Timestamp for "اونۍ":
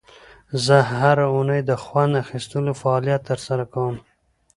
1.35-1.61